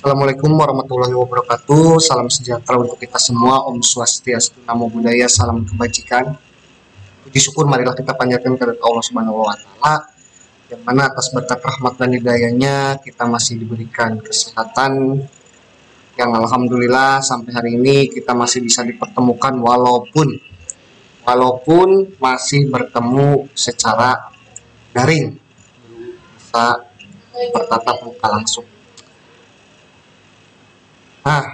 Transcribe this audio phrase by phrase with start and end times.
[0.00, 2.00] Assalamualaikum warahmatullahi wabarakatuh.
[2.00, 3.68] Salam sejahtera untuk kita semua.
[3.68, 6.40] Om Swastiastu, Namo Buddhaya, salam kebajikan.
[7.20, 10.08] Puji syukur marilah kita panjatkan kepada Allah Subhanahu wa taala
[10.72, 15.20] yang mana atas berkat rahmat dan hidayahnya kita masih diberikan kesehatan
[16.16, 20.32] yang alhamdulillah sampai hari ini kita masih bisa dipertemukan walaupun
[21.28, 24.32] walaupun masih bertemu secara
[24.96, 25.36] daring
[26.40, 26.88] bisa
[27.52, 28.69] bertatap muka langsung
[31.30, 31.46] Nah,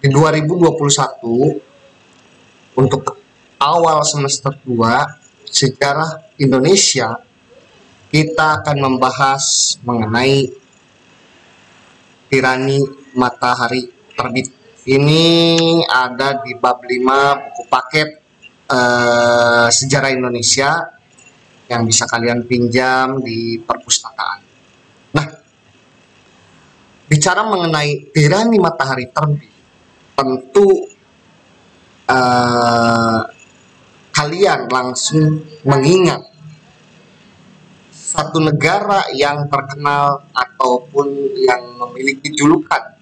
[0.00, 3.20] di 2021 untuk
[3.60, 7.20] awal semester 2 sejarah Indonesia
[8.08, 10.48] kita akan membahas mengenai
[12.32, 12.80] tirani
[13.12, 14.48] matahari terbit.
[14.88, 15.24] Ini
[15.84, 18.08] ada di bab 5 buku paket
[18.64, 20.72] eh, sejarah Indonesia
[21.68, 24.45] yang bisa kalian pinjam di perpustakaan.
[27.06, 29.46] Bicara mengenai tirani matahari terbit,
[30.18, 30.90] tentu
[32.10, 33.22] uh,
[34.10, 36.18] kalian langsung mengingat
[37.94, 42.98] satu negara yang terkenal ataupun yang memiliki julukan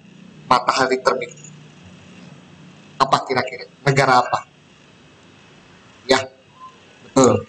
[0.52, 1.32] matahari terbit.
[3.00, 3.64] Apa kira-kira?
[3.88, 4.40] Negara apa?
[6.04, 6.20] Ya,
[7.08, 7.48] betul.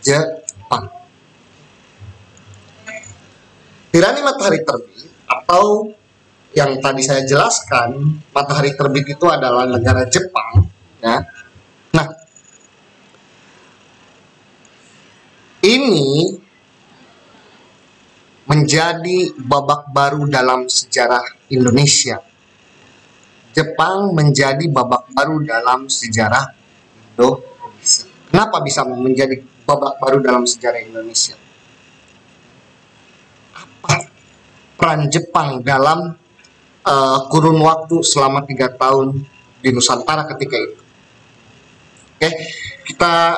[0.00, 0.88] Jepang.
[3.92, 5.86] Tirani matahari terbit atau
[6.50, 10.66] yang tadi saya jelaskan matahari terbit itu adalah negara Jepang
[10.98, 11.22] ya.
[11.94, 12.06] Nah
[15.62, 16.34] ini
[18.50, 21.22] menjadi babak baru dalam sejarah
[21.54, 22.18] Indonesia.
[23.54, 26.50] Jepang menjadi babak baru dalam sejarah
[27.14, 28.10] Indonesia.
[28.30, 31.38] Kenapa bisa menjadi babak baru dalam sejarah Indonesia
[33.80, 34.06] apa
[34.80, 36.16] peran Jepang dalam
[36.88, 39.20] uh, kurun waktu selama tiga tahun
[39.60, 40.80] di Nusantara ketika itu.
[42.16, 42.30] Oke,
[42.88, 43.36] kita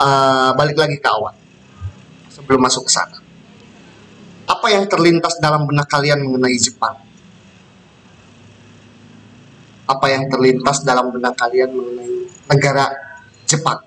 [0.00, 1.36] uh, balik lagi ke awal
[2.32, 3.20] sebelum masuk ke sana.
[4.48, 6.96] Apa yang terlintas dalam benak kalian mengenai Jepang?
[9.84, 12.88] Apa yang terlintas dalam benak kalian mengenai negara
[13.44, 13.84] Jepang?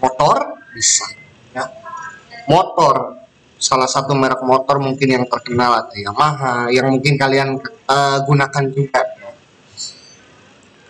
[0.00, 1.04] Motor bisa,
[1.52, 1.68] ya
[2.50, 3.22] motor.
[3.60, 9.04] Salah satu merek motor mungkin yang terkenal atau Yamaha yang mungkin kalian uh, gunakan juga.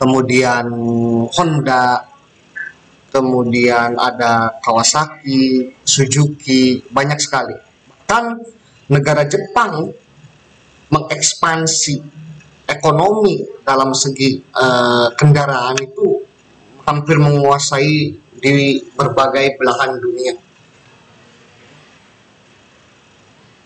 [0.01, 0.65] Kemudian
[1.29, 2.09] Honda
[3.11, 7.59] kemudian ada Kawasaki Suzuki banyak sekali.
[7.91, 8.25] Bahkan
[8.89, 9.91] negara Jepang
[10.89, 12.01] mengekspansi
[12.71, 16.23] ekonomi dalam segi uh, kendaraan itu
[16.87, 18.55] hampir menguasai di
[18.95, 20.50] berbagai belahan dunia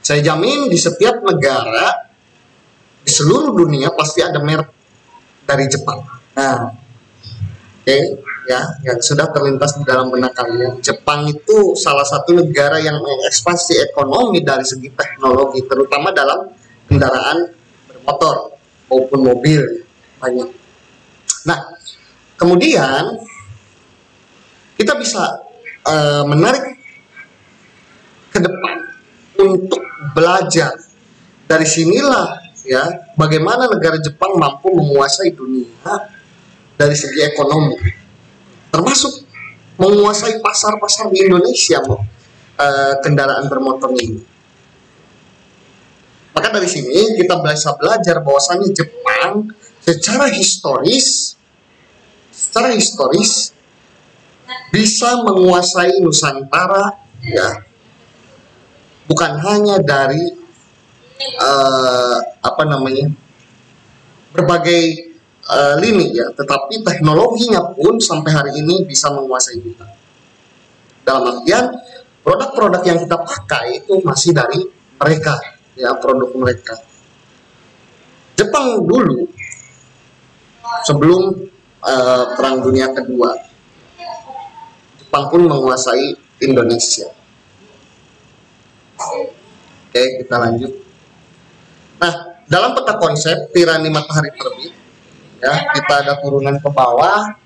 [0.04, 2.12] Saya jamin di setiap negara
[3.00, 4.68] di seluruh dunia pasti ada merek
[5.48, 6.04] dari Jepang.
[6.36, 8.12] Nah, oke okay,
[8.44, 10.76] ya yang sudah terlintas di dalam benak kalian.
[10.84, 16.52] Jepang itu salah satu negara yang mengekspansi ekonomi dari segi teknologi, terutama dalam
[16.84, 17.48] kendaraan
[17.88, 18.60] bermotor
[18.92, 19.88] maupun mobil
[20.20, 20.48] banyak.
[21.48, 21.60] Nah,
[22.36, 23.24] kemudian
[24.76, 25.40] kita bisa
[25.88, 26.76] uh, menarik
[28.28, 28.76] ke depan
[29.40, 30.74] untuk belajar.
[31.44, 36.10] Dari sinilah ya bagaimana negara Jepang mampu menguasai dunia
[36.76, 37.76] dari segi ekonomi.
[38.72, 39.24] Termasuk
[39.78, 44.22] menguasai pasar-pasar di Indonesia uh, kendaraan bermotor ini.
[46.34, 49.54] Maka dari sini kita bisa belajar bahwasannya Jepang
[49.84, 51.38] secara historis
[52.34, 53.54] secara historis
[54.74, 57.62] bisa menguasai Nusantara ya
[59.08, 60.32] bukan hanya dari
[61.40, 63.08] uh, apa namanya
[64.34, 65.14] berbagai
[65.46, 69.86] uh, lini ya, tetapi teknologinya pun sampai hari ini bisa menguasai kita.
[71.04, 71.70] Dalam artian
[72.24, 74.58] produk-produk yang kita pakai itu masih dari
[74.98, 75.36] mereka
[75.76, 76.74] ya produk mereka.
[78.34, 79.30] Jepang dulu
[80.82, 81.46] sebelum
[81.84, 83.30] uh, Perang Dunia Kedua,
[84.98, 87.06] Jepang pun menguasai Indonesia
[88.98, 90.72] Oke, kita lanjut.
[91.98, 92.14] Nah,
[92.44, 94.72] dalam peta konsep tirani matahari terbit,
[95.40, 97.42] ya kita ada turunan ke bawah.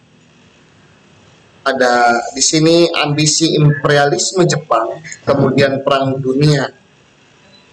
[1.69, 6.73] Ada di sini ambisi imperialisme Jepang, kemudian perang dunia.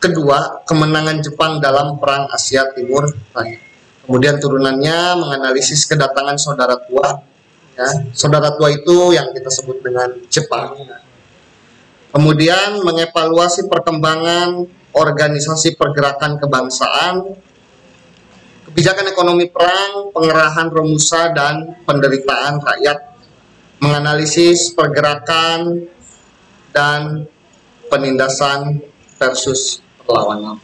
[0.03, 3.07] Kedua, kemenangan Jepang dalam perang Asia Timur
[4.05, 7.25] Kemudian turunannya menganalisis kedatangan saudara tua.
[7.73, 10.77] Ya, saudara tua itu yang kita sebut dengan Jepang
[12.15, 14.63] Kemudian mengevaluasi perkembangan
[14.95, 17.35] organisasi pergerakan kebangsaan,
[18.71, 23.19] kebijakan ekonomi perang, pengerahan Romusa dan penderitaan rakyat,
[23.83, 25.91] menganalisis pergerakan
[26.71, 27.27] dan
[27.91, 28.79] penindasan
[29.19, 30.63] versus perlawanan.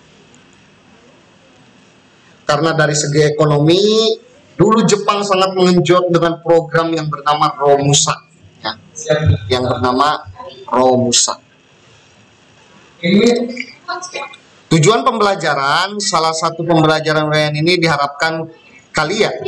[2.47, 4.15] Karena dari segi ekonomi,
[4.55, 8.15] dulu Jepang sangat mengenjot dengan program yang bernama Romusa,
[8.63, 8.71] ya,
[9.51, 10.31] yang bernama
[10.71, 11.40] Romusa.
[14.71, 18.45] Tujuan pembelajaran, salah satu pembelajaran Ryan ini diharapkan
[18.93, 19.41] kalian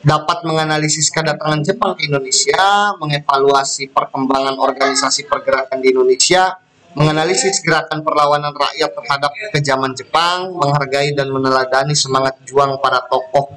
[0.00, 6.56] dapat menganalisis kedatangan Jepang ke Indonesia, mengevaluasi perkembangan organisasi pergerakan di Indonesia,
[6.96, 13.52] menganalisis gerakan perlawanan rakyat terhadap kejaman Jepang, menghargai dan meneladani semangat juang para tokoh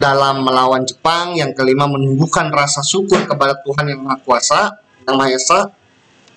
[0.00, 1.36] dalam melawan Jepang.
[1.36, 4.60] Yang kelima, menumbuhkan rasa syukur kepada Tuhan Yang Maha Kuasa,
[5.04, 5.60] Yang Maha Esa,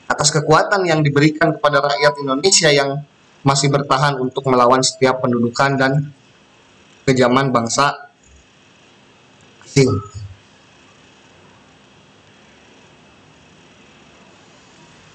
[0.07, 3.03] atas kekuatan yang diberikan kepada rakyat Indonesia yang
[3.43, 5.91] masih bertahan untuk melawan setiap pendudukan dan
[7.03, 8.11] kejaman bangsa
[9.63, 9.91] asing.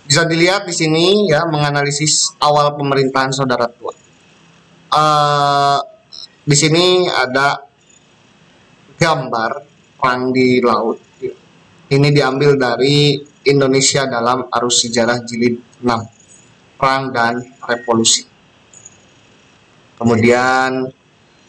[0.07, 3.97] Bisa dilihat di sini ya menganalisis awal pemerintahan saudara tua.
[4.93, 5.81] Uh,
[6.45, 7.65] di sini ada
[9.01, 9.51] gambar
[9.97, 11.01] perang di laut.
[11.93, 18.25] Ini diambil dari Indonesia dalam arus sejarah jilid 6 Perang dan Revolusi.
[20.01, 20.89] Kemudian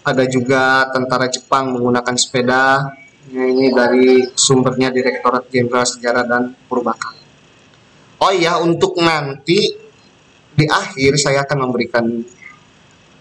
[0.04, 2.92] ada juga tentara Jepang menggunakan sepeda.
[3.32, 7.24] Ini dari sumbernya Direktorat Jenderal Sejarah dan Purbakala
[8.24, 9.76] oh iya untuk nanti
[10.54, 12.06] di akhir saya akan memberikan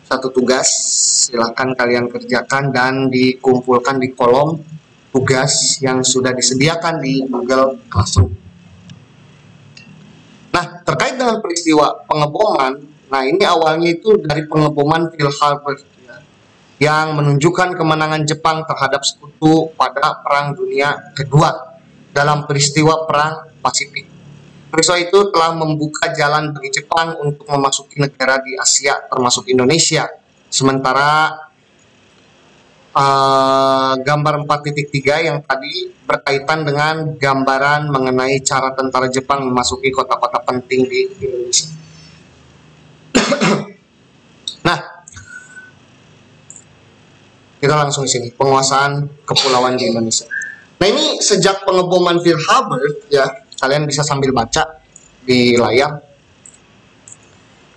[0.06, 0.70] satu tugas.
[1.26, 4.58] Silahkan kalian kerjakan dan dikumpulkan di kolom
[5.12, 8.43] tugas yang sudah disediakan di Google Classroom
[10.53, 12.76] Nah, terkait dengan peristiwa pengeboman,
[13.09, 16.20] nah ini awalnya itu dari pengeboman Pearl Harbor ya,
[16.76, 21.81] yang menunjukkan kemenangan Jepang terhadap sekutu pada Perang Dunia Kedua
[22.12, 24.05] dalam peristiwa Perang Pasifik.
[24.69, 30.05] Peristiwa itu telah membuka jalan bagi Jepang untuk memasuki negara di Asia termasuk Indonesia.
[30.53, 31.32] Sementara
[32.93, 40.87] uh, gambar 4.3 yang tadi berkaitan dengan gambaran mengenai cara tentara Jepang memasuki kota-kota penting
[40.89, 41.69] di Indonesia.
[44.67, 44.79] nah,
[47.62, 50.27] kita langsung sini penguasaan kepulauan di Indonesia.
[50.83, 53.23] Nah ini sejak pengeboman Pearl Harbor ya
[53.62, 54.83] kalian bisa sambil baca
[55.23, 56.03] di layar.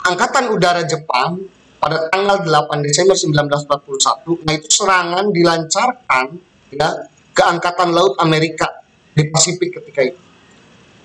[0.06, 1.38] Angkatan Udara Jepang
[1.86, 6.26] pada tanggal 8 Desember 1941 nah itu serangan dilancarkan
[6.74, 6.90] ya
[7.30, 8.66] ke angkatan laut Amerika
[9.14, 10.22] di Pasifik ketika itu.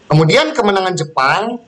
[0.08, 1.58] Kemudian kemenangan Jepang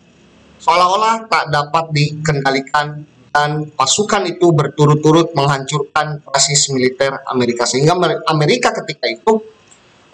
[0.62, 3.04] seolah-olah tak dapat dikendalikan
[3.34, 7.66] dan pasukan itu berturut-turut menghancurkan basis militer Amerika.
[7.66, 7.98] Sehingga
[8.30, 9.42] Amerika ketika itu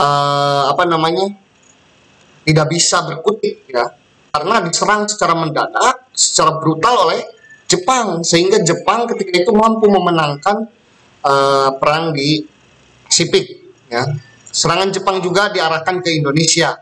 [0.00, 1.28] uh, apa namanya
[2.44, 3.84] tidak bisa berkutik ya
[4.32, 7.37] karena diserang secara mendadak secara brutal oleh
[7.68, 10.66] Jepang sehingga Jepang ketika itu mampu memenangkan
[11.22, 12.42] uh, perang di
[13.04, 13.46] Pasifik
[13.92, 14.04] ya.
[14.48, 16.72] Serangan Jepang juga diarahkan ke Indonesia.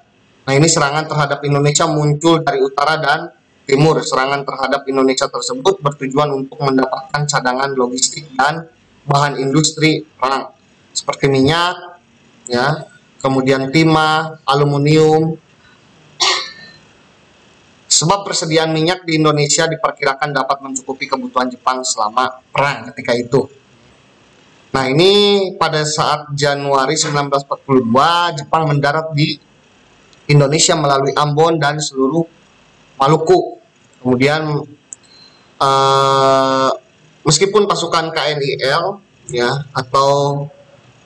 [0.47, 3.35] Nah, ini serangan terhadap Indonesia muncul dari utara dan
[3.67, 3.99] timur.
[3.99, 8.71] Serangan terhadap Indonesia tersebut bertujuan untuk mendapatkan cadangan logistik dan
[9.07, 10.55] bahan industri perang
[10.95, 11.99] seperti minyak
[12.47, 12.87] ya,
[13.19, 15.39] kemudian timah, aluminium,
[17.97, 23.49] Sebab persediaan minyak di Indonesia diperkirakan dapat mencukupi kebutuhan Jepang selama perang ketika itu.
[24.77, 25.13] Nah ini
[25.57, 29.41] pada saat Januari 1942 Jepang mendarat di
[30.29, 32.29] Indonesia melalui Ambon dan seluruh
[33.01, 33.65] Maluku.
[34.05, 34.45] Kemudian
[35.57, 36.71] uh,
[37.25, 39.01] meskipun pasukan KNIL
[39.33, 40.45] ya atau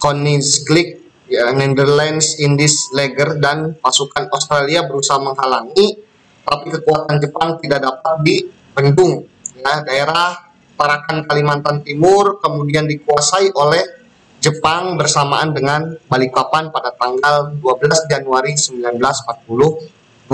[0.02, 6.09] Koningsklik ya Netherlands Indies Lager dan pasukan Australia berusaha menghalangi
[6.44, 9.26] tapi kekuatan Jepang tidak dapat dibendung.
[9.60, 14.00] Ya, daerah Tarakan Kalimantan Timur kemudian dikuasai oleh
[14.40, 20.32] Jepang bersamaan dengan Balikpapan pada tanggal 12 Januari 1942.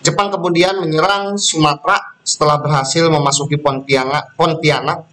[0.00, 5.04] Jepang kemudian menyerang Sumatera setelah berhasil memasuki Pontianak, Pontianak.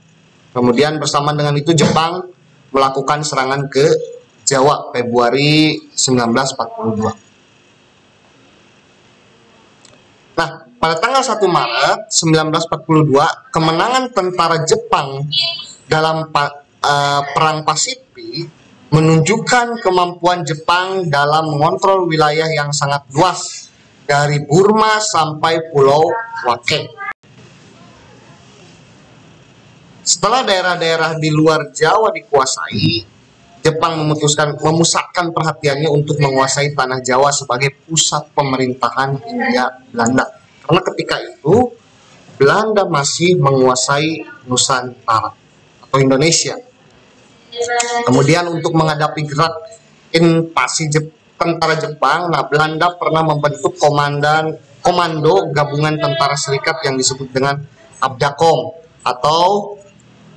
[0.55, 2.31] Kemudian bersama dengan itu Jepang
[2.71, 3.83] melakukan serangan ke
[4.47, 7.27] Jawa Februari 1942.
[10.39, 15.25] Nah, pada tanggal 1 Maret 1942, kemenangan tentara Jepang
[15.89, 18.49] dalam uh, Perang Pasifik
[18.93, 23.67] menunjukkan kemampuan Jepang dalam mengontrol wilayah yang sangat luas
[24.07, 26.07] dari Burma sampai Pulau
[26.47, 26.87] Wake.
[30.07, 33.03] Setelah daerah-daerah di luar Jawa dikuasai,
[33.59, 40.46] Jepang memutuskan memusatkan perhatiannya untuk menguasai tanah Jawa sebagai pusat pemerintahan Hindia Belanda.
[40.67, 41.71] Karena ketika itu
[42.37, 45.33] Belanda masih menguasai Nusantara
[45.81, 46.53] atau Indonesia.
[48.05, 49.55] Kemudian untuk menghadapi gerak
[50.13, 50.93] invasi
[51.39, 57.57] tentara Jepang, nah Belanda pernah membentuk komandan komando gabungan tentara serikat yang disebut dengan
[57.97, 59.73] Abdakom atau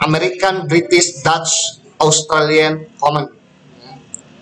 [0.00, 3.28] American British Dutch Australian Command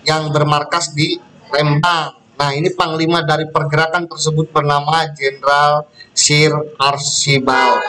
[0.06, 1.18] yang bermarkas di
[1.50, 2.17] Lembang.
[2.38, 7.82] Nah, ini panglima dari pergerakan tersebut bernama Jenderal Sir Archibald.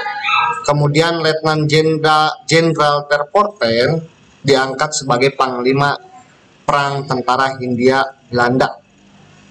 [0.65, 4.01] Kemudian Letnan Jenderal Jenderal Terporter
[4.41, 5.94] diangkat sebagai panglima
[6.65, 8.82] perang tentara Hindia Belanda.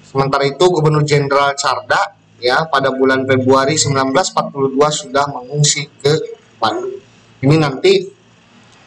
[0.03, 6.15] Sementara itu Gubernur Jenderal Carda ya pada bulan Februari 1942 sudah mengungsi ke
[6.59, 6.99] Bandung.
[7.39, 8.03] Ini nanti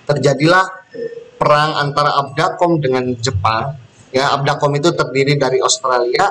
[0.04, 0.66] terjadilah
[1.40, 3.81] perang antara Abdakom dengan Jepang.
[4.12, 6.28] Ya, Abdakom itu terdiri dari Australia,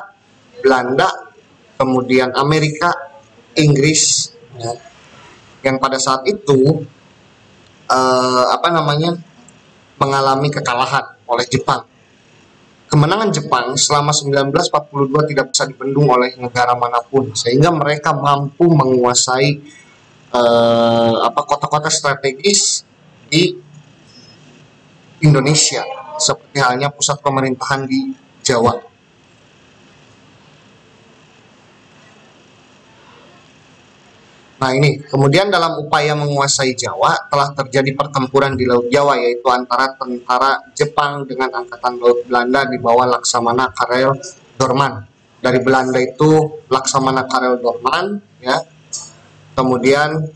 [0.60, 1.08] Belanda,
[1.80, 2.92] kemudian Amerika,
[3.56, 4.36] Inggris.
[4.60, 4.76] Ya.
[5.64, 6.84] Yang pada saat itu
[7.88, 9.16] eh, apa namanya
[9.96, 11.88] mengalami kekalahan oleh Jepang.
[12.90, 19.50] Kemenangan Jepang selama 1942 tidak bisa dibendung oleh negara mana pun, sehingga mereka mampu menguasai
[20.36, 22.84] eh, apa kota-kota strategis
[23.32, 23.56] di
[25.24, 25.80] Indonesia
[26.20, 28.90] seperti halnya pusat pemerintahan di Jawa.
[34.60, 39.96] Nah ini, kemudian dalam upaya menguasai Jawa telah terjadi pertempuran di Laut Jawa yaitu antara
[39.96, 44.20] tentara Jepang dengan Angkatan Laut Belanda di bawah Laksamana Karel
[44.60, 45.08] Dorman.
[45.40, 48.60] Dari Belanda itu Laksamana Karel Dorman, ya.
[49.56, 50.28] Kemudian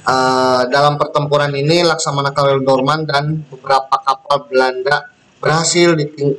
[0.00, 5.92] Uh, dalam pertempuran ini Laksamana Karel Dorman dan beberapa kapal Belanda berhasil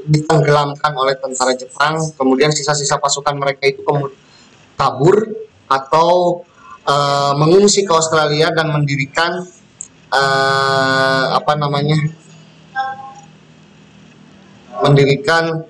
[0.10, 2.02] ditenggelamkan oleh tentara Jepang.
[2.18, 3.86] Kemudian sisa-sisa pasukan mereka itu
[4.74, 5.30] kabur
[5.70, 6.42] atau
[6.90, 9.46] uh, mengungsi ke Australia dan mendirikan
[10.10, 12.02] uh, apa namanya
[14.82, 15.62] mendirikan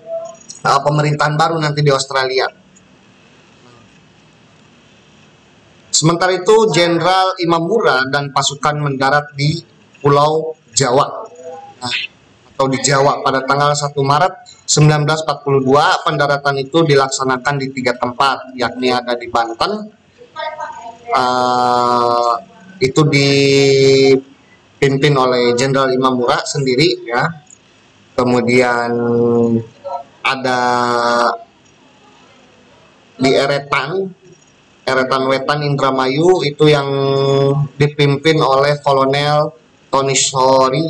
[0.63, 2.60] uh, pemerintahan baru nanti di Australia.
[5.91, 9.60] Sementara itu Jenderal Imamura dan pasukan mendarat di
[10.00, 11.27] Pulau Jawa.
[11.83, 11.95] Nah,
[12.62, 14.33] atau di Jawa pada tanggal 1 Maret
[14.69, 19.89] 1942 pendaratan itu dilaksanakan di tiga tempat yakni ada di Banten
[21.10, 22.38] uh,
[22.77, 27.29] itu dipimpin oleh Jenderal Imamura sendiri ya.
[28.13, 28.93] Kemudian
[30.21, 30.62] ada
[33.17, 34.13] di Eretan
[34.81, 36.89] Eretan Wetan Indramayu itu yang
[37.77, 39.53] dipimpin oleh Kolonel
[39.93, 40.89] Tony Sori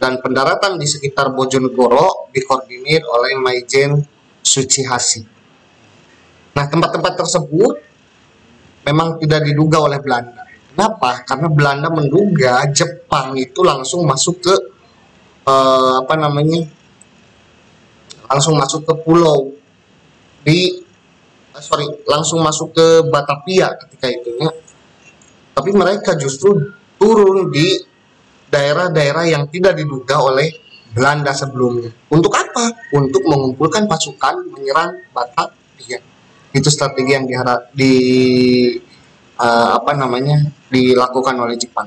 [0.00, 4.00] dan pendaratan di sekitar Bojonegoro dikoordinir oleh Maijen
[4.40, 5.22] Sucihasi.
[6.56, 7.74] Nah, tempat-tempat tersebut
[8.88, 10.42] memang tidak diduga oleh Belanda.
[10.72, 11.22] Kenapa?
[11.22, 14.54] Karena Belanda menduga Jepang itu langsung masuk ke
[15.46, 16.80] eh, apa namanya?
[18.30, 19.50] langsung masuk ke pulau
[20.46, 20.86] di
[21.60, 24.50] sorry langsung masuk ke Batavia ketika itu ya.
[25.54, 27.80] Tapi mereka justru turun di
[28.50, 30.50] daerah-daerah yang tidak diduga oleh
[30.90, 31.94] Belanda sebelumnya.
[32.10, 32.90] Untuk apa?
[32.96, 36.02] Untuk mengumpulkan pasukan menyerang Batavia.
[36.50, 37.94] Itu strategi yang diharap di
[39.38, 41.86] uh, apa namanya dilakukan oleh Jepang.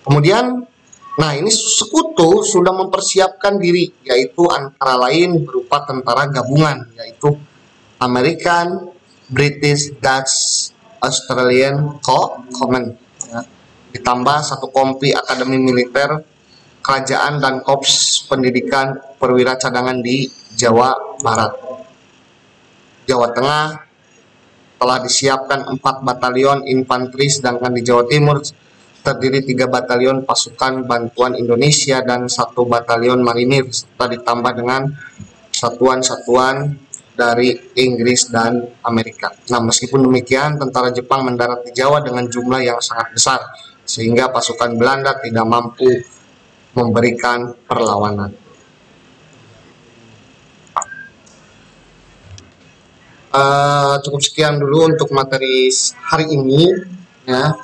[0.00, 0.64] Kemudian
[1.18, 7.34] Nah, ini sekutu sudah mempersiapkan diri, yaitu antara lain berupa tentara gabungan, yaitu
[7.98, 8.94] American,
[9.26, 10.70] British, Dutch,
[11.02, 11.98] Australian
[12.54, 12.94] Command.
[13.26, 13.42] Ya.
[13.90, 16.22] Ditambah satu kompi akademi militer,
[16.80, 21.52] kerajaan dan korps pendidikan perwira cadangan di Jawa Barat.
[23.10, 23.66] Jawa Tengah
[24.80, 28.40] telah disiapkan empat batalion infanteri, sedangkan di Jawa Timur
[29.00, 34.92] terdiri tiga batalion pasukan bantuan Indonesia dan satu batalion marinir serta ditambah dengan
[35.50, 36.76] satuan-satuan
[37.16, 39.28] dari Inggris dan Amerika.
[39.52, 43.40] Nah, meskipun demikian, tentara Jepang mendarat di Jawa dengan jumlah yang sangat besar,
[43.84, 46.00] sehingga pasukan Belanda tidak mampu
[46.72, 48.32] memberikan perlawanan.
[53.30, 55.70] Uh, cukup sekian dulu untuk materi
[56.10, 56.66] hari ini.
[57.28, 57.54] Ya,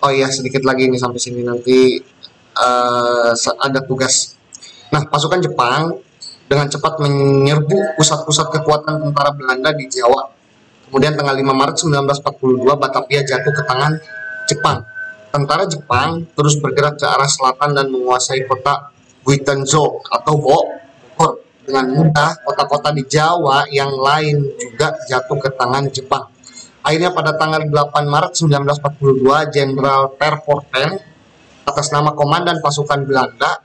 [0.00, 2.00] oh iya sedikit lagi nih sampai sini nanti
[2.56, 4.40] uh, ada tugas
[4.90, 6.02] Nah, pasukan Jepang
[6.50, 10.26] dengan cepat menyerbu pusat-pusat kekuatan tentara Belanda di Jawa.
[10.90, 11.76] Kemudian tanggal 5 Maret
[12.26, 13.92] 1942 Batavia jatuh ke tangan
[14.50, 14.82] Jepang.
[15.30, 18.90] Tentara Jepang terus bergerak ke arah selatan dan menguasai kota
[19.22, 20.82] Guitanzo atau Bogor.
[21.60, 26.26] Dengan mudah, kota-kota di Jawa yang lain juga jatuh ke tangan Jepang.
[26.80, 30.96] Akhirnya pada tanggal 8 Maret 1942, Jenderal Terporten
[31.68, 33.60] atas nama Komandan Pasukan Belanda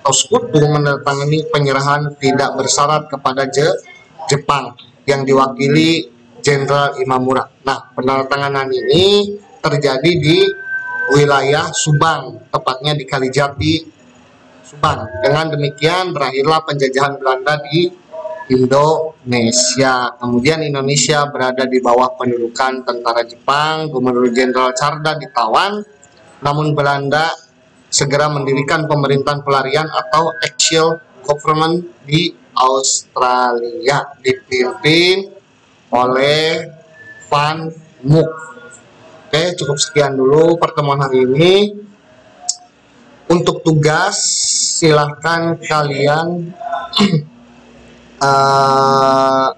[0.00, 3.64] atau sekutu menandatangani penyerahan tidak bersyarat kepada Je
[4.28, 4.76] Jepang
[5.08, 6.12] yang diwakili
[6.44, 7.48] Jenderal Imamura.
[7.64, 10.44] Nah, penandatanganan ini terjadi di
[11.16, 13.74] wilayah Subang, tepatnya di Kalijati,
[14.64, 15.04] Subang.
[15.20, 17.92] Dengan demikian berakhirlah penjajahan Belanda di
[19.24, 20.16] Indonesia.
[20.16, 25.84] Kemudian Indonesia berada di bawah pendudukan tentara Jepang, Gubernur Jenderal Carda ditawan,
[26.40, 27.28] namun Belanda
[27.90, 35.28] segera mendirikan pemerintahan pelarian atau actual government di Australia dipimpin
[35.92, 36.70] oleh
[37.28, 37.68] Van
[38.06, 38.30] Mook.
[39.30, 41.54] Oke, cukup sekian dulu pertemuan hari ini.
[43.30, 44.18] Untuk tugas
[44.82, 46.50] silahkan kalian
[48.20, 49.48] uh,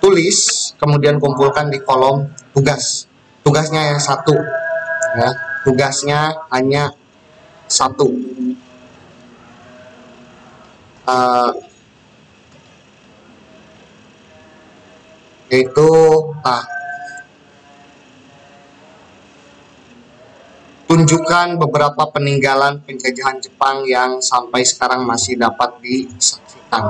[0.00, 3.08] tulis kemudian kumpulkan di kolom tugas.
[3.40, 4.36] Tugasnya yang satu
[5.16, 5.30] ya
[5.66, 6.94] tugasnya hanya
[7.66, 8.06] satu
[11.08, 11.52] uh,
[15.50, 15.90] yaitu
[16.46, 16.62] ah,
[21.10, 26.86] tunjukkan beberapa peninggalan penjajahan Jepang yang sampai sekarang masih dapat disaksikan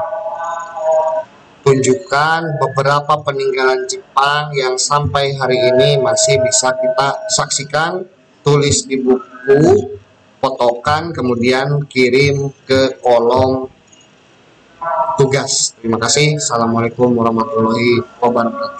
[1.64, 8.04] tunjukkan beberapa peninggalan Jepang yang sampai hari ini masih bisa kita saksikan
[8.44, 9.88] tulis di buku,
[10.36, 13.72] fotokan, kemudian kirim ke kolom
[15.16, 15.72] tugas.
[15.80, 16.36] Terima kasih.
[16.36, 18.79] Assalamualaikum warahmatullahi wabarakatuh.